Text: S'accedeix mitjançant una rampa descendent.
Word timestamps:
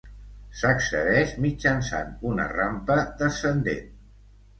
S'accedeix 0.59 1.33
mitjançant 1.43 2.09
una 2.29 2.47
rampa 2.53 2.97
descendent. 3.21 3.93